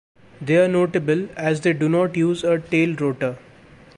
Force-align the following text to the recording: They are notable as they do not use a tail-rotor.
They 0.41 0.57
are 0.57 0.67
notable 0.67 1.29
as 1.37 1.61
they 1.61 1.73
do 1.73 1.87
not 1.87 2.17
use 2.17 2.43
a 2.43 2.57
tail-rotor. 2.57 3.37